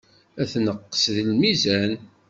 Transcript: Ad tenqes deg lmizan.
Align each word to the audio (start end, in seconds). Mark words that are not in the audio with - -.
Ad 0.41 0.47
tenqes 0.51 1.03
deg 1.15 1.25
lmizan. 1.33 1.91